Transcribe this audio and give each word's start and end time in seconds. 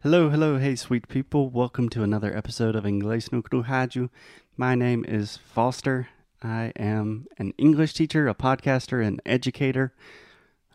Hello, 0.00 0.30
hello, 0.30 0.58
hey, 0.58 0.76
sweet 0.76 1.08
people. 1.08 1.50
Welcome 1.50 1.88
to 1.88 2.04
another 2.04 2.36
episode 2.36 2.76
of 2.76 2.84
Inglês 2.84 3.32
no 3.32 3.42
Rádio. 3.42 4.10
My 4.56 4.76
name 4.76 5.04
is 5.04 5.36
Foster. 5.36 6.08
I 6.40 6.72
am 6.76 7.26
an 7.36 7.52
English 7.58 7.94
teacher, 7.94 8.28
a 8.28 8.34
podcaster, 8.34 9.04
an 9.04 9.20
educator. 9.26 9.92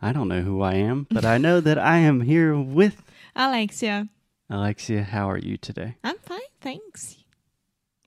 I 0.02 0.12
don't 0.12 0.28
know 0.28 0.42
who 0.42 0.60
I 0.60 0.74
am, 0.74 1.06
but 1.10 1.24
I 1.24 1.38
know 1.38 1.60
that 1.60 1.78
I 1.78 1.98
am 2.00 2.20
here 2.20 2.54
with 2.58 3.02
Alexia. 3.34 4.08
Alexia. 4.50 5.04
How 5.04 5.30
are 5.30 5.38
you 5.38 5.56
today? 5.56 5.96
I'm 6.04 6.18
fine, 6.18 6.40
thanks. 6.60 7.16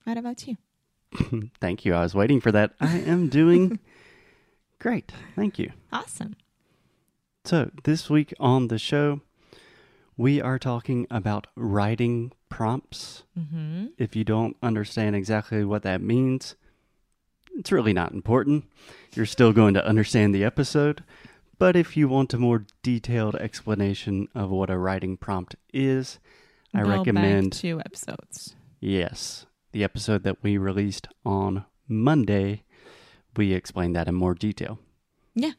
What 0.04 0.18
about 0.18 0.48
you? 0.48 0.58
Thank 1.60 1.84
you. 1.84 1.96
I 1.96 2.02
was 2.02 2.14
waiting 2.14 2.40
for 2.42 2.52
that. 2.52 2.74
I 2.80 3.00
am 3.00 3.28
doing 3.28 3.80
great. 4.80 5.12
Thank 5.36 5.58
you. 5.58 5.72
Awesome. 5.92 6.36
So, 7.44 7.72
this 7.86 8.08
week 8.08 8.36
on 8.40 8.68
the 8.68 8.78
show, 8.78 9.22
we 10.18 10.42
are 10.42 10.58
talking 10.60 11.08
about 11.10 11.48
writing 11.56 12.32
prompts. 12.50 13.24
Mm-hmm. 13.38 13.88
If 13.98 14.16
you 14.16 14.24
don't 14.24 14.58
understand 14.64 15.16
exactly 15.16 15.64
what 15.64 15.84
that 15.84 16.02
means, 16.02 16.56
it's 17.56 17.72
really 17.72 17.94
not 17.94 18.12
important. 18.12 18.66
You're 19.14 19.26
still 19.26 19.54
going 19.54 19.74
to 19.76 19.86
understand 19.86 20.34
the 20.34 20.44
episode. 20.44 21.04
But 21.60 21.76
if 21.76 21.98
you 21.98 22.08
want 22.08 22.34
a 22.34 22.38
more 22.38 22.66
detailed 22.84 23.36
explanation 23.36 24.28
of 24.36 24.50
what 24.52 24.70
a 24.70 24.78
writing 24.78 25.18
prompt 25.18 25.56
is, 25.74 26.20
I 26.74 26.84
Go 26.84 26.90
recommend 26.90 27.54
two 27.54 27.80
episodes. 27.80 28.56
yes, 28.80 29.46
the 29.72 29.84
episode 29.84 30.24
that 30.24 30.44
we 30.44 30.58
released 30.58 31.08
on 31.26 31.66
Monday. 31.88 32.64
We 33.36 33.54
explained 33.54 33.96
that 33.96 34.08
in 34.08 34.16
more 34.16 34.34
detail. 34.34 34.80
Yeah. 35.36 35.54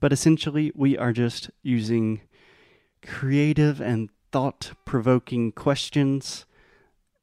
But 0.00 0.12
essentially, 0.12 0.72
we 0.74 0.96
are 0.98 1.12
just 1.12 1.50
using 1.62 2.20
creative 3.06 3.80
and 3.80 4.10
thought 4.32 4.72
provoking 4.84 5.52
questions 5.52 6.46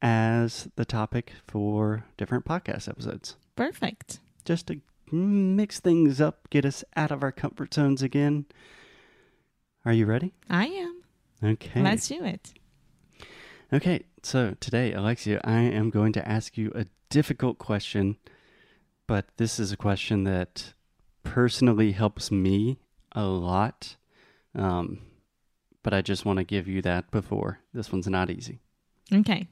as 0.02 0.70
the 0.76 0.86
topic 0.86 1.34
for 1.48 2.06
different 2.18 2.46
podcast 2.46 2.88
episodes. 2.88 3.36
Perfect. 3.56 4.20
Just 4.46 4.68
to 4.68 4.82
mix 5.12 5.80
things 5.80 6.22
up, 6.22 6.50
get 6.50 6.66
us 6.66 6.84
out 6.96 7.12
of 7.12 7.22
our 7.24 7.32
comfort 7.32 7.74
zones 7.74 8.02
again. 8.02 8.46
Are 9.86 9.94
you 9.94 10.06
ready? 10.06 10.34
I 10.50 10.66
am. 10.66 11.04
Okay. 11.44 11.82
Let's 11.82 12.08
do 12.08 12.24
it. 12.24 12.54
Okay, 13.74 14.04
so 14.22 14.56
today, 14.60 14.94
Alexia, 14.94 15.40
I 15.44 15.60
am 15.60 15.90
going 15.90 16.14
to 16.14 16.28
ask 16.28 16.58
you 16.58 16.72
a 16.76 16.86
difficult 17.10 17.58
question, 17.58 18.18
but 19.08 19.26
this 19.38 19.60
is 19.60 19.72
a 19.72 19.78
question 19.78 20.24
that 20.26 20.74
personally 21.24 21.92
helps 21.94 22.32
me 22.32 22.80
a 23.14 23.24
lot. 23.24 23.96
Um, 24.54 25.00
but 25.84 25.94
I 25.94 26.02
just 26.02 26.26
want 26.26 26.38
to 26.38 26.44
give 26.44 26.68
you 26.68 26.82
that 26.84 27.12
before. 27.12 27.60
This 27.74 27.92
one's 27.92 28.08
not 28.08 28.30
easy. 28.30 28.60
Okay. 29.14 29.48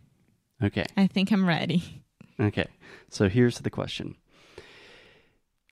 Okay, 0.61 0.85
I 0.97 1.07
think 1.07 1.31
I'm 1.31 1.47
ready. 1.47 2.03
okay. 2.39 2.67
So 3.09 3.29
here's 3.29 3.59
the 3.59 3.69
question 3.69 4.15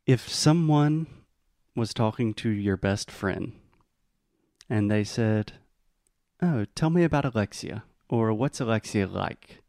If 0.05 0.29
someone 0.29 1.07
was 1.75 1.93
talking 1.93 2.33
to 2.35 2.49
your 2.49 2.77
best 2.77 3.11
friend 3.11 3.53
and 4.69 4.89
they 4.89 5.03
said, 5.03 5.53
Oh, 6.41 6.65
tell 6.75 6.89
me 6.89 7.03
about 7.03 7.25
Alexia, 7.25 7.83
or 8.09 8.33
what's 8.33 8.59
Alexia 8.61 9.07
like? 9.07 9.61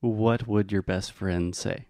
What 0.00 0.46
would 0.48 0.70
your 0.72 0.82
best 0.82 1.12
friend 1.12 1.54
say? 1.54 1.86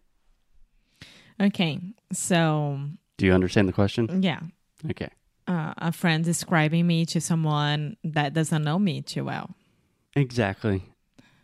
Okay. 1.40 1.80
So, 2.12 2.78
Do 3.16 3.26
you 3.26 3.32
understand 3.32 3.68
the 3.68 3.72
question? 3.72 4.22
yeah. 4.22 4.40
Okay. 4.90 5.08
Uh, 5.46 5.74
a 5.76 5.92
friend 5.92 6.24
describing 6.24 6.86
me 6.86 7.04
to 7.04 7.20
someone 7.20 7.96
that 8.02 8.32
doesn't 8.32 8.64
know 8.64 8.78
me 8.78 9.02
too 9.02 9.24
well. 9.24 9.54
Exactly. 10.16 10.84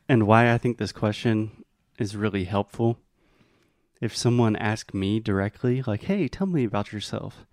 And 0.08 0.26
why 0.26 0.52
I 0.52 0.58
think 0.58 0.78
this 0.78 0.92
question 0.92 1.64
is 1.98 2.16
really 2.16 2.44
helpful. 2.44 2.98
If 4.00 4.16
someone 4.16 4.56
asked 4.56 4.94
me 4.94 5.20
directly, 5.20 5.82
like, 5.82 6.04
hey, 6.04 6.28
tell 6.28 6.46
me 6.46 6.64
about 6.64 6.92
yourself, 6.92 7.44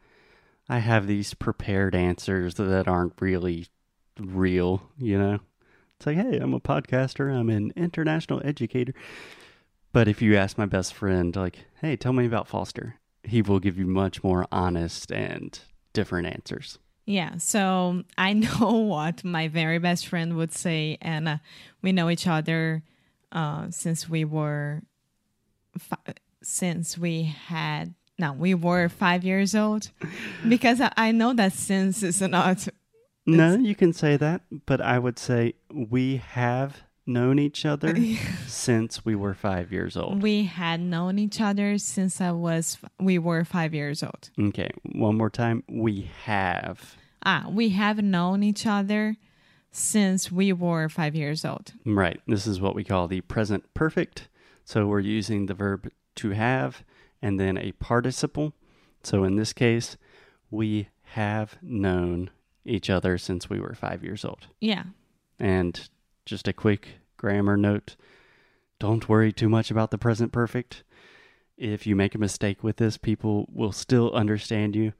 I 0.70 0.80
have 0.80 1.06
these 1.06 1.34
prepared 1.34 1.94
answers 1.94 2.56
that 2.56 2.88
aren't 2.88 3.22
really 3.22 3.68
real, 4.18 4.84
you 4.98 5.20
know? 5.20 5.40
It's 5.98 6.06
like, 6.06 6.18
hey, 6.18 6.38
I'm 6.38 6.54
a 6.54 6.60
podcaster, 6.60 7.32
I'm 7.32 7.50
an 7.50 7.74
international 7.76 8.42
educator. 8.46 8.94
But 9.92 10.08
if 10.08 10.22
you 10.22 10.38
ask 10.38 10.58
my 10.58 10.66
best 10.66 10.94
friend, 10.94 11.36
like, 11.36 11.66
hey, 11.82 11.96
tell 11.96 12.14
me 12.14 12.26
about 12.26 12.48
Foster, 12.48 12.96
he 13.24 13.42
will 13.42 13.60
give 13.60 13.78
you 13.78 13.88
much 13.88 14.24
more 14.24 14.48
honest 14.52 15.12
and 15.12 15.60
different 15.98 16.28
answers. 16.28 16.78
Yeah, 17.08 17.38
so 17.38 18.04
I 18.20 18.34
know 18.46 18.72
what 18.94 19.24
my 19.24 19.48
very 19.48 19.80
best 19.80 20.06
friend 20.08 20.38
would 20.38 20.54
say, 20.54 21.00
and 21.02 21.28
uh, 21.28 21.38
we 21.82 21.92
know 21.92 22.10
each 22.10 22.28
other 22.28 22.84
uh, 23.32 23.68
since 23.72 24.08
we 24.08 24.24
were, 24.24 24.84
fi- 25.80 26.14
since 26.44 26.98
we 27.00 27.24
had, 27.24 27.96
no, 28.20 28.32
we 28.32 28.54
were 28.54 28.90
five 28.90 29.24
years 29.24 29.56
old, 29.56 29.90
because 30.48 30.80
I, 30.80 30.92
I 30.96 31.12
know 31.12 31.34
that 31.34 31.54
since 31.54 32.04
is 32.04 32.22
not. 32.22 32.68
No, 33.26 33.58
you 33.58 33.74
can 33.76 33.92
say 33.92 34.16
that, 34.18 34.42
but 34.68 34.80
I 34.80 35.00
would 35.00 35.18
say 35.18 35.56
we 35.74 36.18
have 36.18 36.84
known 37.08 37.40
each 37.40 37.66
other 37.66 37.96
since 38.48 39.06
we 39.06 39.16
were 39.16 39.34
five 39.34 39.72
years 39.72 39.96
old. 39.96 40.22
We 40.22 40.44
had 40.44 40.80
known 40.80 41.20
each 41.20 41.40
other 41.42 41.78
since 41.78 42.20
I 42.22 42.32
was, 42.32 42.78
we 43.00 43.18
were 43.18 43.44
five 43.44 43.74
years 43.74 44.04
old. 44.04 44.30
Okay, 44.40 44.70
one 44.94 45.18
more 45.18 45.30
time. 45.30 45.64
We 45.70 46.10
have. 46.24 46.96
Ah, 47.24 47.46
we 47.50 47.70
have 47.70 47.98
known 48.00 48.44
each 48.44 48.66
other 48.66 49.18
since 49.72 50.32
we 50.32 50.52
were 50.54 50.90
five 50.90 51.16
years 51.16 51.46
old. 51.46 51.74
Right. 51.86 52.20
This 52.28 52.48
is 52.48 52.60
what 52.60 52.76
we 52.76 52.84
call 52.84 53.08
the 53.08 53.22
present 53.22 53.74
perfect. 53.74 54.28
So 54.64 54.88
we're 54.88 55.00
using 55.00 55.46
the 55.46 55.54
verb 55.54 55.92
to 56.16 56.32
have 56.32 56.84
and 57.22 57.40
then 57.40 57.58
a 57.58 57.72
participle. 57.74 58.54
So 59.04 59.24
in 59.24 59.36
this 59.36 59.54
case, 59.54 59.98
we 60.50 60.90
have 61.12 61.58
known 61.62 62.30
each 62.66 62.90
other 62.90 63.18
since 63.18 63.50
we 63.50 63.60
were 63.60 63.74
five 63.74 64.04
years 64.04 64.26
old. 64.26 64.48
Yeah. 64.60 64.84
And 65.40 65.90
just 66.28 66.48
a 66.48 66.54
quick 66.54 67.00
grammar 67.18 67.58
note 67.58 67.96
don't 68.80 69.10
worry 69.10 69.32
too 69.32 69.50
much 69.50 69.72
about 69.72 69.92
the 69.92 69.98
present 69.98 70.32
perfect. 70.32 70.84
If 71.58 71.88
you 71.88 71.96
make 71.96 72.14
a 72.14 72.20
mistake 72.20 72.64
with 72.64 72.78
this, 72.78 72.98
people 72.98 73.48
will 73.52 73.72
still 73.72 74.12
understand 74.12 74.76
you, 74.76 74.94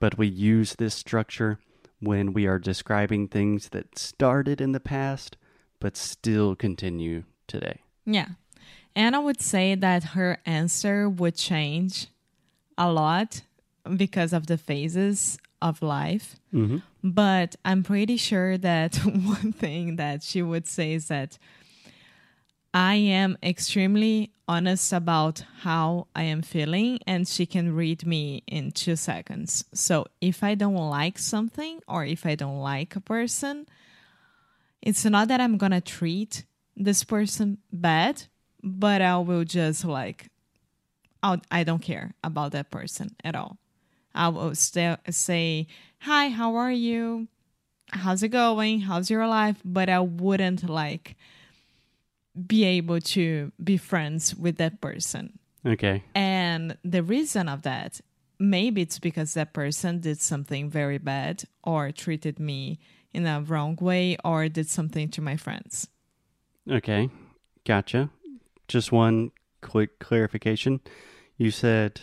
but 0.00 0.18
we 0.18 0.26
use 0.26 0.74
this 0.74 0.94
structure 0.94 1.60
when 2.00 2.32
we 2.32 2.46
are 2.46 2.58
describing 2.58 3.28
things 3.28 3.68
that 3.68 3.98
started 3.98 4.60
in 4.60 4.72
the 4.72 4.80
past 4.80 5.36
but 5.78 5.96
still 5.96 6.56
continue 6.56 7.24
today. 7.46 7.80
Yeah. 8.04 8.28
And 8.96 9.14
I 9.14 9.20
would 9.20 9.40
say 9.40 9.74
that 9.76 10.04
her 10.04 10.38
answer 10.44 11.08
would 11.08 11.36
change 11.36 12.08
a 12.76 12.92
lot 12.92 13.42
because 13.96 14.32
of 14.32 14.46
the 14.46 14.58
phases 14.58 15.38
of 15.62 15.82
life. 15.82 16.36
Mm-hmm. 16.54 16.78
But 17.02 17.56
I'm 17.64 17.82
pretty 17.82 18.16
sure 18.16 18.58
that 18.58 18.96
one 19.04 19.52
thing 19.52 19.96
that 19.96 20.22
she 20.22 20.42
would 20.42 20.66
say 20.66 20.94
is 20.94 21.08
that 21.08 21.38
I 22.72 22.94
am 22.94 23.36
extremely 23.42 24.32
honest 24.46 24.92
about 24.92 25.42
how 25.62 26.06
I 26.14 26.24
am 26.24 26.42
feeling, 26.42 26.98
and 27.06 27.26
she 27.26 27.46
can 27.46 27.74
read 27.74 28.06
me 28.06 28.42
in 28.46 28.70
two 28.72 28.96
seconds. 28.96 29.64
So 29.74 30.06
if 30.20 30.44
I 30.44 30.54
don't 30.54 30.74
like 30.74 31.18
something 31.18 31.80
or 31.88 32.04
if 32.04 32.26
I 32.26 32.36
don't 32.36 32.60
like 32.60 32.94
a 32.94 33.00
person, 33.00 33.66
it's 34.82 35.04
not 35.04 35.28
that 35.28 35.40
I'm 35.40 35.56
gonna 35.56 35.80
treat 35.80 36.44
this 36.76 37.04
person 37.04 37.58
bad, 37.72 38.24
but 38.62 39.02
I 39.02 39.18
will 39.18 39.44
just 39.44 39.84
like, 39.84 40.28
I'll, 41.22 41.40
I 41.50 41.64
don't 41.64 41.82
care 41.82 42.14
about 42.22 42.52
that 42.52 42.70
person 42.70 43.16
at 43.24 43.34
all. 43.34 43.58
I 44.14 44.28
will 44.28 44.54
still 44.54 44.96
say, 45.08 45.66
Hi, 46.00 46.28
how 46.28 46.56
are 46.56 46.72
you? 46.72 47.28
How's 47.92 48.22
it 48.22 48.28
going? 48.28 48.80
How's 48.80 49.10
your 49.10 49.26
life? 49.26 49.60
But 49.64 49.88
I 49.88 50.00
wouldn't 50.00 50.68
like 50.68 51.16
be 52.46 52.64
able 52.64 53.00
to 53.00 53.52
be 53.62 53.76
friends 53.76 54.34
with 54.34 54.56
that 54.56 54.80
person. 54.80 55.38
Okay. 55.66 56.04
And 56.14 56.76
the 56.84 57.02
reason 57.02 57.48
of 57.48 57.62
that, 57.62 58.00
maybe 58.38 58.82
it's 58.82 58.98
because 58.98 59.34
that 59.34 59.52
person 59.52 60.00
did 60.00 60.20
something 60.20 60.70
very 60.70 60.98
bad 60.98 61.44
or 61.62 61.92
treated 61.92 62.38
me 62.38 62.78
in 63.12 63.26
a 63.26 63.40
wrong 63.40 63.76
way 63.80 64.16
or 64.24 64.48
did 64.48 64.68
something 64.68 65.08
to 65.10 65.20
my 65.20 65.36
friends. 65.36 65.88
Okay. 66.70 67.10
Gotcha. 67.64 68.10
Just 68.68 68.92
one 68.92 69.32
quick 69.60 69.98
clarification. 69.98 70.80
You 71.36 71.50
said 71.50 72.00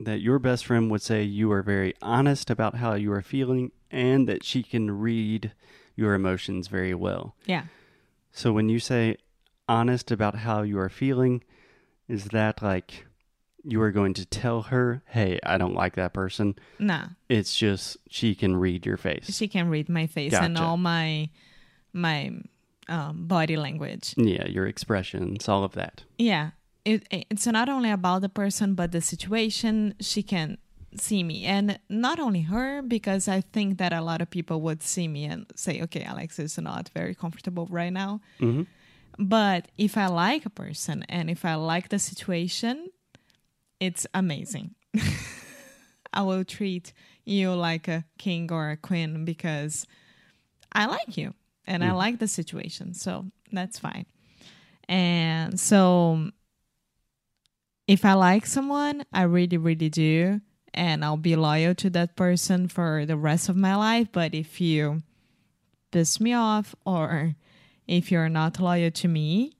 that 0.00 0.20
your 0.20 0.38
best 0.38 0.64
friend 0.66 0.90
would 0.90 1.02
say 1.02 1.22
you 1.22 1.52
are 1.52 1.62
very 1.62 1.94
honest 2.00 2.50
about 2.50 2.76
how 2.76 2.94
you 2.94 3.12
are 3.12 3.22
feeling 3.22 3.70
and 3.90 4.28
that 4.28 4.42
she 4.44 4.62
can 4.62 4.90
read 4.90 5.52
your 5.94 6.14
emotions 6.14 6.68
very 6.68 6.94
well. 6.94 7.36
Yeah. 7.44 7.64
So 8.32 8.52
when 8.52 8.68
you 8.68 8.80
say 8.80 9.16
honest 9.68 10.10
about 10.10 10.36
how 10.36 10.62
you 10.62 10.78
are 10.78 10.88
feeling, 10.88 11.44
is 12.08 12.26
that 12.26 12.62
like 12.62 13.06
you 13.62 13.82
are 13.82 13.90
going 13.90 14.14
to 14.14 14.24
tell 14.24 14.62
her, 14.62 15.02
hey, 15.06 15.38
I 15.44 15.58
don't 15.58 15.74
like 15.74 15.96
that 15.96 16.14
person? 16.14 16.56
Nah. 16.78 17.08
It's 17.28 17.54
just 17.54 17.98
she 18.08 18.34
can 18.34 18.56
read 18.56 18.86
your 18.86 18.96
face. 18.96 19.36
She 19.36 19.48
can 19.48 19.68
read 19.68 19.88
my 19.88 20.06
face 20.06 20.32
and 20.32 20.56
all 20.56 20.76
my 20.76 21.28
my 21.92 22.32
um, 22.88 23.26
body 23.26 23.56
language. 23.56 24.14
Yeah, 24.16 24.46
your 24.46 24.66
expressions, 24.66 25.48
all 25.48 25.62
of 25.64 25.72
that. 25.72 26.04
Yeah, 26.18 26.50
it, 26.94 27.26
it's 27.30 27.46
not 27.46 27.68
only 27.68 27.90
about 27.90 28.22
the 28.22 28.28
person, 28.28 28.74
but 28.74 28.92
the 28.92 29.00
situation. 29.00 29.94
She 30.00 30.22
can 30.22 30.58
see 30.96 31.22
me, 31.22 31.44
and 31.44 31.78
not 31.88 32.18
only 32.18 32.42
her, 32.42 32.82
because 32.82 33.28
I 33.28 33.40
think 33.54 33.78
that 33.78 33.92
a 33.92 34.00
lot 34.02 34.20
of 34.20 34.28
people 34.30 34.60
would 34.62 34.82
see 34.82 35.06
me 35.08 35.24
and 35.32 35.46
say, 35.54 35.80
"Okay, 35.82 36.02
Alex 36.02 36.38
is 36.38 36.58
not 36.58 36.90
very 36.94 37.14
comfortable 37.14 37.66
right 37.70 37.92
now." 37.92 38.20
hmm 38.38 38.62
But 39.18 39.68
if 39.76 39.96
I 39.96 40.06
like 40.06 40.46
a 40.46 40.50
person 40.50 41.04
and 41.08 41.28
if 41.30 41.44
I 41.44 41.54
like 41.56 41.88
the 41.90 41.98
situation, 41.98 42.88
it's 43.78 44.06
amazing. 44.14 44.74
I 46.12 46.22
will 46.22 46.44
treat 46.44 46.92
you 47.24 47.52
like 47.54 47.86
a 47.88 48.04
king 48.18 48.50
or 48.50 48.70
a 48.70 48.76
queen 48.76 49.24
because 49.24 49.86
I 50.72 50.86
like 50.86 51.16
you 51.16 51.34
and 51.66 51.84
I 51.84 51.90
Mm. 51.90 51.96
like 52.04 52.18
the 52.18 52.28
situation. 52.28 52.94
So 52.94 53.26
that's 53.52 53.78
fine. 53.78 54.06
And 54.88 55.58
so 55.60 56.30
if 57.90 58.04
I 58.04 58.12
like 58.12 58.46
someone, 58.46 59.04
I 59.12 59.22
really, 59.22 59.56
really 59.56 59.88
do. 59.88 60.40
And 60.72 61.04
I'll 61.04 61.16
be 61.16 61.34
loyal 61.34 61.74
to 61.74 61.90
that 61.90 62.14
person 62.14 62.68
for 62.68 63.04
the 63.04 63.16
rest 63.16 63.48
of 63.48 63.56
my 63.56 63.74
life. 63.74 64.06
But 64.12 64.32
if 64.32 64.60
you 64.60 65.02
piss 65.90 66.20
me 66.20 66.32
off 66.32 66.76
or 66.86 67.34
if 67.88 68.12
you're 68.12 68.28
not 68.28 68.60
loyal 68.60 68.92
to 68.92 69.08
me, 69.08 69.56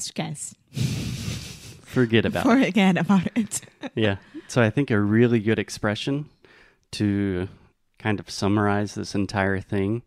esquece. 0.00 0.56
Forget 1.84 2.26
about 2.26 2.44
it. 2.44 2.64
Forget 2.64 2.98
about 2.98 3.28
it. 3.36 3.60
Yeah. 3.94 4.16
So 4.48 4.60
I 4.60 4.70
think 4.70 4.90
a 4.90 4.98
really 4.98 5.38
good 5.38 5.60
expression 5.60 6.28
to 6.92 7.48
kind 8.00 8.18
of 8.18 8.28
summarize 8.30 8.96
this 8.96 9.14
entire 9.14 9.60
thing. 9.60 10.02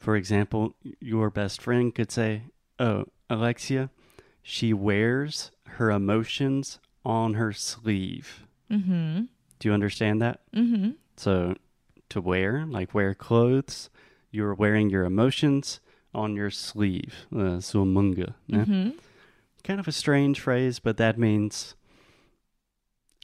For 0.00 0.16
example, 0.16 0.74
your 1.00 1.30
best 1.30 1.62
friend 1.62 1.94
could 1.94 2.10
say, 2.10 2.42
Oh, 2.80 3.04
Alexia, 3.30 3.90
she 4.50 4.72
wears 4.72 5.50
her 5.76 5.90
emotions 5.90 6.78
on 7.04 7.34
her 7.34 7.52
sleeve. 7.52 8.46
mm-hmm. 8.70 9.24
Do 9.58 9.68
you 9.68 9.74
understand 9.74 10.22
that? 10.22 10.40
Mm-hmm. 10.54 10.92
So 11.16 11.56
to 12.08 12.20
wear, 12.22 12.64
like 12.64 12.94
wear 12.94 13.12
clothes, 13.12 13.90
you're 14.30 14.54
wearing 14.54 14.88
your 14.88 15.04
emotions 15.04 15.80
on 16.14 16.34
your 16.34 16.50
sleeve. 16.50 17.26
Uh, 17.30 17.60
so 17.60 17.84
munga. 17.84 18.34
yeah? 18.46 18.64
Mm-hmm. 18.64 18.90
Kind 19.64 19.80
of 19.80 19.86
a 19.86 19.92
strange 19.92 20.40
phrase, 20.40 20.78
but 20.78 20.96
that 20.96 21.18
means 21.18 21.74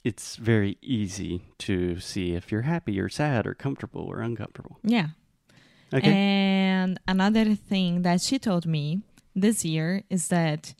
it's 0.03 0.35
very 0.35 0.77
easy 0.83 1.41
to 1.59 1.99
see 1.99 2.35
if 2.35 2.51
you're 2.51 2.63
happy 2.63 2.99
or 2.99 3.09
sad 3.09 3.47
or 3.47 3.55
comfortable 3.55 4.03
or 4.03 4.19
uncomfortable. 4.19 4.77
Yeah. 4.83 5.07
Okay. 5.91 6.11
And 6.11 6.99
another 7.07 7.55
thing 7.55 8.03
that 8.03 8.21
she 8.21 8.37
told 8.37 8.67
me 8.67 9.01
this 9.33 9.65
year 9.65 10.03
is 10.09 10.27
that 10.27 10.75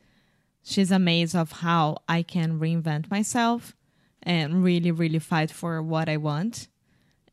she's 0.66 0.92
amazed 0.92 1.36
of 1.36 1.52
how 1.52 1.98
I 2.10 2.24
can 2.24 2.60
reinvent 2.60 3.10
myself 3.10 3.76
and 4.24 4.64
really, 4.64 4.92
really 4.92 5.20
fight 5.20 5.52
for 5.52 5.82
what 5.82 6.10
I 6.10 6.18
want. 6.18 6.68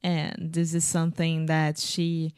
And 0.03 0.53
this 0.53 0.75
is 0.75 0.85
something 0.85 1.47
that 1.47 1.79
she 1.79 2.35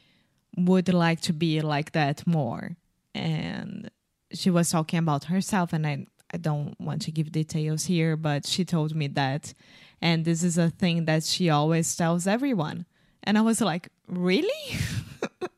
would 0.57 0.93
like 0.93 1.21
to 1.23 1.33
be 1.33 1.61
like 1.61 1.93
that 1.93 2.27
more. 2.27 2.77
And 3.15 3.91
she 4.33 4.51
was 4.51 4.71
talking 4.71 5.01
about 5.01 5.25
herself, 5.25 5.73
and 5.73 5.87
I, 5.87 6.07
I 6.33 6.37
don't 6.37 6.79
want 6.81 7.03
to 7.03 7.11
give 7.11 7.33
details 7.33 7.87
here, 7.87 8.17
but 8.17 8.47
she 8.47 8.65
told 8.65 8.95
me 8.95 9.09
that. 9.09 9.53
And 10.01 10.25
this 10.25 10.43
is 10.43 10.59
a 10.59 10.71
thing 10.71 11.07
that 11.07 11.25
she 11.25 11.51
always 11.51 11.95
tells 11.97 12.27
everyone. 12.27 12.87
And 13.25 13.37
I 13.37 13.41
was 13.41 13.61
like, 13.61 13.89
really? 14.07 14.79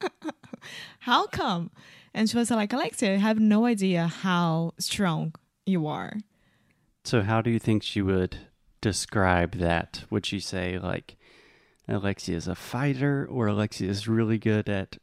how 1.00 1.26
come? 1.26 1.70
And 2.16 2.30
she 2.30 2.38
was 2.38 2.50
like, 2.50 2.72
Alexia, 2.72 3.12
I 3.12 3.18
have 3.18 3.38
no 3.38 3.66
idea 3.66 4.06
how 4.06 4.72
strong 4.78 5.34
you 5.66 5.86
are. 5.86 6.14
so, 7.04 7.20
how 7.20 7.42
do 7.42 7.50
you 7.50 7.58
think 7.58 7.82
she 7.82 8.00
would 8.00 8.38
describe 8.80 9.56
that? 9.56 10.04
Would 10.08 10.24
she 10.24 10.40
say, 10.40 10.78
like, 10.78 11.16
Alexia 11.86 12.34
is 12.34 12.48
a 12.48 12.54
fighter, 12.54 13.28
or 13.30 13.48
Alexia 13.48 13.90
is 13.90 14.08
really 14.08 14.38
good 14.38 14.66
at 14.70 14.96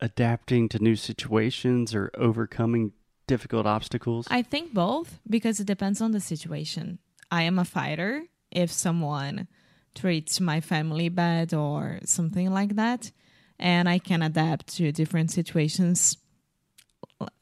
adapting 0.00 0.68
to 0.68 0.78
new 0.78 0.94
situations 0.94 1.96
or 1.96 2.12
overcoming 2.16 2.92
difficult 3.26 3.66
obstacles? 3.66 4.28
I 4.30 4.42
think 4.42 4.72
both 4.72 5.18
because 5.28 5.58
it 5.58 5.66
depends 5.66 6.00
on 6.00 6.12
the 6.12 6.20
situation. 6.20 7.00
I 7.28 7.42
am 7.42 7.58
a 7.58 7.64
fighter 7.64 8.22
if 8.52 8.70
someone 8.70 9.48
treats 9.96 10.40
my 10.40 10.60
family 10.60 11.08
bad 11.08 11.52
or 11.52 11.98
something 12.04 12.52
like 12.52 12.76
that, 12.76 13.10
and 13.58 13.88
I 13.88 13.98
can 13.98 14.22
adapt 14.22 14.76
to 14.76 14.92
different 14.92 15.32
situations 15.32 16.18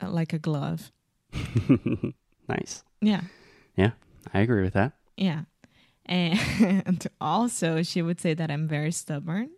like 0.02 0.32
a 0.32 0.38
glove. 0.38 0.92
nice. 2.48 2.82
Yeah. 3.00 3.22
Yeah, 3.76 3.92
I 4.32 4.40
agree 4.40 4.62
with 4.62 4.74
that. 4.74 4.92
Yeah. 5.16 5.42
And 6.06 7.06
also, 7.18 7.82
she 7.82 8.02
would 8.02 8.20
say 8.20 8.34
that 8.34 8.50
I'm 8.50 8.68
very 8.68 8.92
stubborn. 8.92 9.50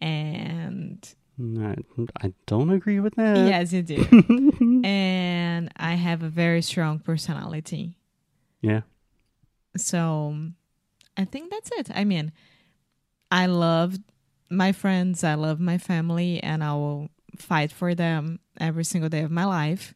And 0.00 1.06
I, 1.58 1.76
I 2.22 2.32
don't 2.46 2.70
agree 2.70 3.00
with 3.00 3.14
that. 3.16 3.46
yes, 3.46 3.72
you 3.72 3.82
do. 3.82 4.80
and 4.84 5.70
I 5.76 5.94
have 5.94 6.22
a 6.22 6.30
very 6.30 6.62
strong 6.62 6.98
personality. 6.98 7.98
Yeah. 8.62 8.82
So 9.76 10.34
I 11.16 11.24
think 11.24 11.50
that's 11.50 11.70
it. 11.72 11.90
I 11.94 12.04
mean, 12.04 12.32
I 13.30 13.46
love 13.46 13.98
my 14.50 14.72
friends, 14.72 15.22
I 15.22 15.34
love 15.34 15.60
my 15.60 15.78
family, 15.78 16.42
and 16.42 16.64
I 16.64 16.72
will 16.72 17.10
fight 17.36 17.70
for 17.70 17.94
them 17.94 18.40
every 18.60 18.84
single 18.84 19.08
day 19.08 19.22
of 19.22 19.30
my 19.30 19.44
life. 19.44 19.94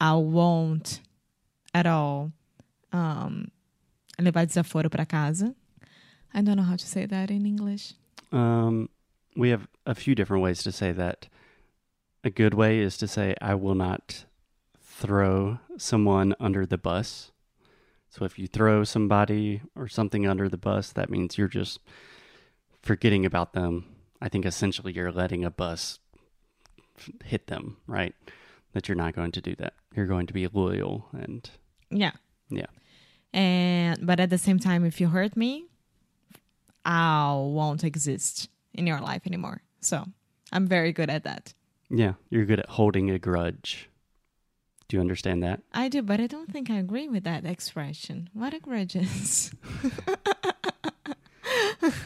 I 0.00 0.14
won't 0.14 1.00
at 1.74 1.86
all 1.86 2.32
um, 2.92 3.50
levar 4.18 4.46
desaforo 4.46 4.90
para 4.90 5.06
casa. 5.06 5.54
I 6.34 6.42
don't 6.42 6.56
know 6.56 6.62
how 6.62 6.76
to 6.76 6.86
say 6.86 7.06
that 7.06 7.30
in 7.30 7.46
English. 7.46 7.94
Um, 8.32 8.88
we 9.36 9.50
have 9.50 9.68
a 9.84 9.94
few 9.94 10.14
different 10.14 10.42
ways 10.42 10.62
to 10.64 10.72
say 10.72 10.92
that. 10.92 11.28
A 12.24 12.30
good 12.30 12.54
way 12.54 12.80
is 12.80 12.96
to 12.98 13.06
say, 13.06 13.34
I 13.40 13.54
will 13.54 13.74
not 13.74 14.24
throw 14.80 15.58
someone 15.76 16.34
under 16.40 16.66
the 16.66 16.78
bus. 16.78 17.30
So 18.10 18.24
if 18.24 18.38
you 18.38 18.46
throw 18.46 18.82
somebody 18.82 19.60
or 19.74 19.88
something 19.88 20.26
under 20.26 20.48
the 20.48 20.56
bus, 20.56 20.92
that 20.92 21.10
means 21.10 21.38
you're 21.38 21.48
just 21.48 21.80
forgetting 22.82 23.26
about 23.26 23.52
them. 23.52 23.84
I 24.20 24.28
think 24.28 24.46
essentially 24.46 24.92
you're 24.92 25.12
letting 25.12 25.44
a 25.44 25.50
bus 25.50 25.98
hit 27.24 27.46
them, 27.46 27.76
right? 27.86 28.14
That 28.72 28.88
you're 28.88 28.96
not 28.96 29.14
going 29.14 29.32
to 29.32 29.40
do 29.40 29.54
that. 29.56 29.74
You're 29.94 30.06
going 30.06 30.26
to 30.26 30.32
be 30.34 30.46
loyal 30.48 31.08
and 31.12 31.48
Yeah. 31.90 32.12
Yeah. 32.50 32.66
And 33.32 34.06
but 34.06 34.20
at 34.20 34.30
the 34.30 34.38
same 34.38 34.58
time, 34.58 34.84
if 34.84 35.00
you 35.00 35.08
hurt 35.08 35.36
me, 35.36 35.66
I 36.84 37.32
won't 37.34 37.84
exist 37.84 38.48
in 38.74 38.86
your 38.86 39.00
life 39.00 39.22
anymore. 39.26 39.62
So 39.80 40.04
I'm 40.52 40.66
very 40.66 40.92
good 40.92 41.10
at 41.10 41.24
that. 41.24 41.54
yeah, 41.90 42.14
you're 42.30 42.44
good 42.44 42.60
at 42.60 42.68
holding 42.70 43.10
a 43.10 43.18
grudge. 43.18 43.88
Do 44.88 44.96
you 44.96 45.00
understand 45.00 45.42
that? 45.42 45.62
I 45.72 45.88
do, 45.88 46.00
but 46.02 46.20
I 46.20 46.26
don't 46.28 46.50
think 46.52 46.70
I 46.70 46.76
agree 46.78 47.08
with 47.08 47.24
that 47.24 47.44
expression. 47.44 48.30
What 48.32 48.54
a 48.54 48.60
grudge 48.60 48.94
is. 48.96 49.50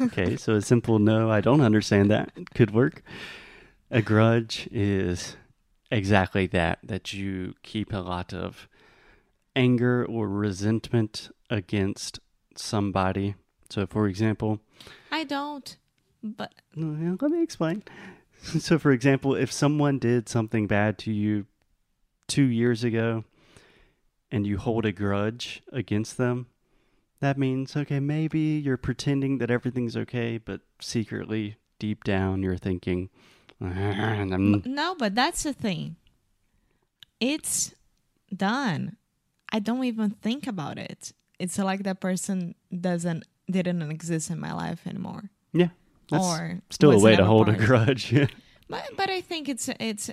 Okay, 0.01 0.37
so 0.37 0.55
a 0.55 0.61
simple 0.63 0.99
no, 0.99 1.31
I 1.31 1.41
don't 1.41 1.61
understand 1.63 2.11
that 2.11 2.31
could 2.55 2.73
work. 2.73 3.03
A 3.91 4.03
grudge 4.03 4.69
is 4.71 5.37
exactly 5.91 6.47
that, 6.49 6.79
that 6.83 7.13
you 7.13 7.55
keep 7.63 7.93
a 7.93 7.99
lot 7.99 8.33
of 8.33 8.69
anger 9.57 10.05
or 10.05 10.29
resentment 10.29 11.31
against 11.49 12.21
somebody. 12.57 13.35
So, 13.69 13.87
for 13.87 14.07
example, 14.07 14.61
I 15.11 15.25
don't. 15.25 15.77
But 16.23 16.55
no, 16.75 17.17
let 17.21 17.31
me 17.31 17.43
explain. 17.43 17.83
So, 18.59 18.79
for 18.79 18.91
example, 18.91 19.35
if 19.35 19.53
someone 19.53 19.99
did 19.99 20.27
something 20.27 20.67
bad 20.67 20.97
to 21.01 21.13
you 21.13 21.45
two 22.27 22.45
years 22.45 22.83
ago 22.83 23.25
and 24.33 24.47
you 24.47 24.57
hold 24.57 24.87
a 24.87 24.93
grudge 24.93 25.63
against 25.71 26.17
them, 26.17 26.47
that 27.21 27.37
means, 27.37 27.77
okay, 27.77 28.01
maybe 28.01 28.39
you're 28.39 28.79
pretending 28.79 29.37
that 29.39 29.51
everything's 29.51 29.95
okay, 29.95 30.39
but 30.39 30.63
secretly, 30.81 31.57
deep 31.79 32.03
down, 32.03 32.43
you're 32.43 32.57
thinking, 32.57 33.11
Mm-hmm. 33.63 34.73
no, 34.73 34.95
but 34.99 35.15
that's 35.15 35.43
the 35.43 35.53
thing. 35.53 35.97
It's 37.21 37.75
done. 38.35 38.97
I 39.53 39.59
don't 39.59 39.85
even 39.85 40.11
think 40.11 40.47
about 40.47 40.79
it. 40.79 41.13
It's 41.39 41.59
like 41.59 41.83
that 41.83 42.01
person 42.01 42.55
doesn't 42.71 43.25
didn't 43.51 43.83
exist 43.91 44.31
in 44.31 44.39
my 44.41 44.53
life 44.53 44.87
anymore. 44.87 45.31
yeah, 45.53 45.69
that's 46.11 46.25
or 46.25 46.61
still 46.71 46.93
a 46.93 46.99
way 46.99 47.17
to 47.17 47.25
hold 47.25 47.49
a 47.49 47.53
part. 47.53 47.65
grudge. 47.67 48.15
But 48.69 48.85
but 48.97 49.11
I 49.11 49.21
think 49.21 49.49
it's 49.49 49.69
it's 49.81 50.11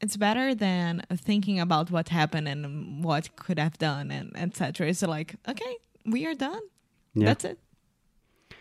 it's 0.00 0.16
better 0.16 0.54
than 0.54 1.02
thinking 1.16 1.58
about 1.58 1.90
what 1.90 2.08
happened 2.10 2.46
and 2.48 3.02
what 3.04 3.34
could 3.36 3.58
have 3.58 3.76
done 3.78 4.10
and 4.10 4.30
etc. 4.36 4.88
It's 4.88 5.02
like 5.02 5.34
okay, 5.48 5.76
we 6.04 6.24
are 6.26 6.34
done. 6.34 6.62
yeah. 7.14 7.26
That's 7.26 7.44
it. 7.44 7.58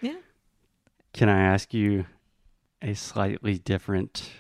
Yeah. 0.02 0.18
Can 1.14 1.30
I 1.30 1.40
ask 1.54 1.74
you 1.74 2.06
a 2.82 2.94
slightly 2.94 3.58
different 3.58 4.32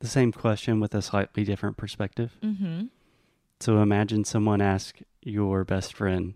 the 0.00 0.06
same 0.06 0.32
question 0.32 0.80
with 0.80 0.94
a 0.94 1.02
slightly 1.02 1.44
different 1.44 1.76
perspective. 1.76 2.36
Mm-hmm. 2.42 2.86
So 3.60 3.80
imagine 3.80 4.24
someone 4.24 4.60
ask 4.60 4.98
your 5.22 5.64
best 5.64 5.94
friend, 5.94 6.34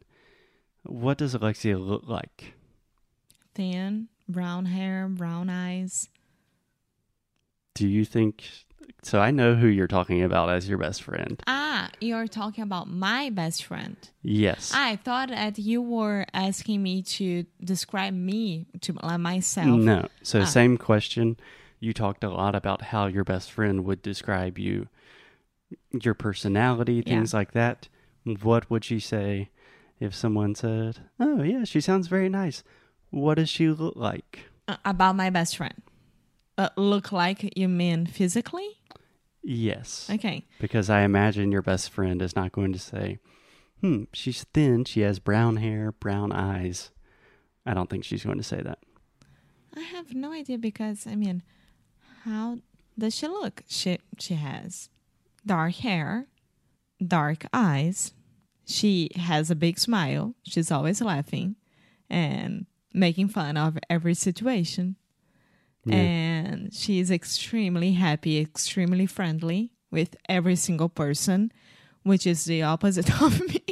What 0.82 1.18
does 1.18 1.34
Alexia 1.34 1.78
look 1.78 2.08
like? 2.08 2.54
Thin, 3.54 4.08
brown 4.28 4.66
hair, 4.66 5.08
brown 5.08 5.50
eyes. 5.50 6.08
Do 7.74 7.86
you 7.86 8.04
think 8.04 8.44
so? 9.02 9.20
I 9.20 9.30
know 9.30 9.54
who 9.54 9.66
you're 9.66 9.86
talking 9.86 10.22
about 10.22 10.50
as 10.50 10.68
your 10.68 10.78
best 10.78 11.02
friend. 11.02 11.42
You're 12.00 12.26
talking 12.28 12.62
about 12.64 12.88
my 12.88 13.30
best 13.30 13.64
friend. 13.64 13.96
Yes. 14.22 14.72
I 14.74 14.96
thought 14.96 15.28
that 15.30 15.58
you 15.58 15.82
were 15.82 16.26
asking 16.34 16.82
me 16.82 17.02
to 17.02 17.44
describe 17.62 18.14
me 18.14 18.66
to 18.82 18.92
myself. 19.18 19.68
No. 19.80 20.08
So, 20.22 20.40
Ah. 20.40 20.44
same 20.44 20.76
question. 20.76 21.36
You 21.78 21.92
talked 21.92 22.24
a 22.24 22.30
lot 22.30 22.54
about 22.54 22.82
how 22.82 23.06
your 23.06 23.24
best 23.24 23.50
friend 23.50 23.84
would 23.84 24.02
describe 24.02 24.58
you, 24.58 24.88
your 26.02 26.14
personality, 26.14 26.94
Yeah. 27.06 27.14
things 27.14 27.32
like 27.34 27.52
that. 27.52 27.88
What 28.24 28.70
would 28.70 28.84
she 28.84 29.00
say 29.00 29.50
if 29.98 30.14
someone 30.14 30.54
said, 30.54 31.00
Oh, 31.18 31.42
yeah, 31.42 31.64
she 31.64 31.80
sounds 31.80 32.06
very 32.08 32.28
nice? 32.28 32.62
What 33.10 33.34
does 33.36 33.48
she 33.48 33.68
look 33.70 33.96
like? 33.96 34.40
Uh, 34.68 34.76
about 34.84 35.16
my 35.16 35.30
best 35.30 35.56
friend. 35.56 35.74
Uh, 36.58 36.68
look 36.76 37.10
like 37.12 37.56
you 37.56 37.68
mean 37.68 38.06
physically? 38.06 38.79
Yes. 39.42 40.08
Okay. 40.12 40.46
Because 40.60 40.90
I 40.90 41.02
imagine 41.02 41.52
your 41.52 41.62
best 41.62 41.90
friend 41.90 42.20
is 42.20 42.36
not 42.36 42.52
going 42.52 42.72
to 42.72 42.78
say, 42.78 43.18
Hmm, 43.80 44.04
she's 44.12 44.44
thin, 44.52 44.84
she 44.84 45.00
has 45.00 45.18
brown 45.18 45.56
hair, 45.56 45.92
brown 45.92 46.32
eyes. 46.32 46.90
I 47.64 47.72
don't 47.74 47.88
think 47.88 48.04
she's 48.04 48.24
going 48.24 48.36
to 48.38 48.44
say 48.44 48.60
that. 48.60 48.78
I 49.74 49.80
have 49.80 50.14
no 50.14 50.32
idea 50.32 50.58
because 50.58 51.06
I 51.06 51.14
mean, 51.14 51.42
how 52.24 52.58
does 52.98 53.14
she 53.14 53.26
look? 53.26 53.62
She 53.68 53.98
she 54.18 54.34
has 54.34 54.90
dark 55.46 55.74
hair, 55.76 56.26
dark 57.04 57.46
eyes. 57.52 58.12
She 58.66 59.10
has 59.16 59.50
a 59.50 59.56
big 59.56 59.78
smile. 59.78 60.34
She's 60.42 60.70
always 60.70 61.00
laughing 61.00 61.56
and 62.08 62.66
making 62.92 63.28
fun 63.28 63.56
of 63.56 63.78
every 63.88 64.14
situation. 64.14 64.96
Yeah. 65.84 65.96
And 65.96 66.74
she's 66.74 67.10
extremely 67.10 67.92
happy, 67.92 68.38
extremely 68.38 69.06
friendly 69.06 69.72
with 69.90 70.16
every 70.28 70.56
single 70.56 70.88
person, 70.88 71.52
which 72.02 72.26
is 72.26 72.44
the 72.44 72.62
opposite 72.62 73.20
of 73.22 73.40
me 73.48 73.62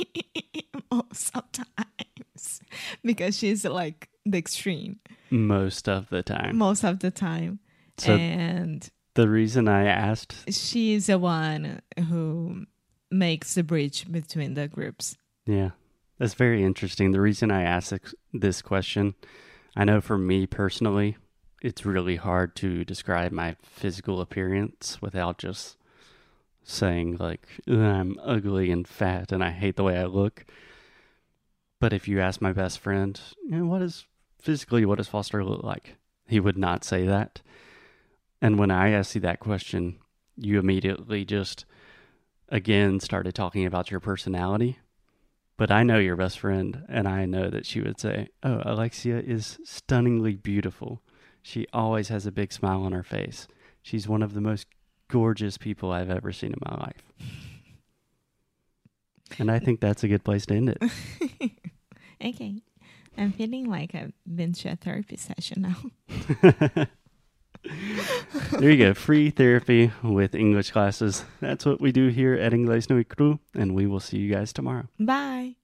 most 0.90 1.32
sometimes 1.34 2.60
because 3.04 3.36
she's 3.36 3.64
like 3.64 4.08
the 4.24 4.38
extreme 4.38 5.00
Most 5.30 5.88
of 5.88 6.08
the 6.08 6.22
time. 6.22 6.56
most 6.56 6.84
of 6.84 7.00
the 7.00 7.10
time. 7.10 7.58
So- 7.98 8.14
and 8.16 8.88
The 9.14 9.28
reason 9.28 9.68
I 9.68 9.84
asked 9.84 10.34
she's 10.54 11.06
the 11.06 11.18
one 11.18 11.80
who 12.08 12.66
makes 13.10 13.54
the 13.54 13.62
bridge 13.64 14.10
between 14.10 14.54
the 14.54 14.68
groups. 14.68 15.16
Yeah, 15.46 15.70
that's 16.18 16.34
very 16.34 16.62
interesting. 16.62 17.12
The 17.12 17.20
reason 17.20 17.50
I 17.50 17.62
asked 17.62 17.92
this 18.32 18.62
question, 18.62 19.14
I 19.76 19.84
know 19.84 20.00
for 20.00 20.18
me 20.18 20.46
personally, 20.46 21.16
it's 21.60 21.84
really 21.84 22.16
hard 22.16 22.54
to 22.56 22.84
describe 22.84 23.32
my 23.32 23.56
physical 23.62 24.20
appearance 24.20 25.00
without 25.02 25.38
just 25.38 25.76
saying, 26.62 27.16
like, 27.18 27.48
"Ugh, 27.68 27.78
I'm 27.78 28.18
ugly 28.22 28.70
and 28.70 28.86
fat 28.86 29.32
and 29.32 29.42
I 29.42 29.50
hate 29.50 29.76
the 29.76 29.84
way 29.84 29.98
I 29.98 30.04
look. 30.04 30.44
But 31.80 31.92
if 31.92 32.08
you 32.08 32.20
ask 32.20 32.40
my 32.40 32.52
best 32.52 32.78
friend, 32.78 33.20
you 33.44 33.58
know, 33.58 33.66
what 33.66 33.82
is 33.82 34.06
physically, 34.38 34.84
what 34.84 34.98
does 34.98 35.08
Foster 35.08 35.44
look 35.44 35.62
like? 35.62 35.96
He 36.26 36.40
would 36.40 36.58
not 36.58 36.84
say 36.84 37.06
that. 37.06 37.40
And 38.40 38.58
when 38.58 38.70
I 38.70 38.90
asked 38.90 39.14
you 39.14 39.20
that 39.22 39.40
question, 39.40 39.98
you 40.36 40.58
immediately 40.58 41.24
just, 41.24 41.64
again, 42.48 43.00
started 43.00 43.34
talking 43.34 43.64
about 43.64 43.90
your 43.90 44.00
personality. 44.00 44.78
But 45.56 45.70
I 45.72 45.82
know 45.82 45.98
your 45.98 46.16
best 46.16 46.38
friend, 46.38 46.84
and 46.88 47.08
I 47.08 47.26
know 47.26 47.50
that 47.50 47.66
she 47.66 47.80
would 47.80 47.98
say, 47.98 48.28
Oh, 48.44 48.62
Alexia 48.64 49.18
is 49.18 49.58
stunningly 49.64 50.36
beautiful. 50.36 51.02
She 51.48 51.66
always 51.72 52.08
has 52.08 52.26
a 52.26 52.30
big 52.30 52.52
smile 52.52 52.82
on 52.82 52.92
her 52.92 53.02
face. 53.02 53.48
She's 53.80 54.06
one 54.06 54.22
of 54.22 54.34
the 54.34 54.40
most 54.42 54.66
gorgeous 55.08 55.56
people 55.56 55.90
I've 55.90 56.10
ever 56.10 56.30
seen 56.30 56.52
in 56.52 56.58
my 56.62 56.76
life. 56.76 57.02
And 59.38 59.50
I 59.50 59.58
think 59.58 59.80
that's 59.80 60.04
a 60.04 60.08
good 60.08 60.24
place 60.24 60.44
to 60.44 60.54
end 60.54 60.68
it. 60.68 60.82
Okay. 62.20 62.62
I'm 63.16 63.30
feeling 63.30 63.70
like 63.70 63.94
I've 63.94 64.12
been 64.26 64.52
to 64.54 64.70
a 64.70 64.76
therapy 64.76 65.16
session 65.16 65.62
now. 65.62 65.76
there 68.58 68.70
you 68.72 68.76
go. 68.76 68.92
Free 68.92 69.30
therapy 69.30 69.92
with 70.02 70.34
English 70.34 70.72
classes. 70.72 71.24
That's 71.40 71.64
what 71.64 71.80
we 71.80 71.92
do 71.92 72.08
here 72.08 72.34
at 72.34 72.50
Inglés 72.50 72.90
No 72.90 73.04
Cru, 73.04 73.38
and 73.54 73.76
we 73.76 73.86
will 73.86 74.00
see 74.00 74.18
you 74.18 74.34
guys 74.34 74.52
tomorrow. 74.52 74.88
Bye. 74.98 75.58